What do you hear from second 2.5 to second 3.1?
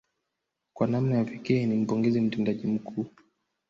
mkuu